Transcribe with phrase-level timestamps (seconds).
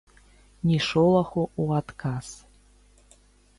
[0.69, 2.27] Ні шолаху ў адказ.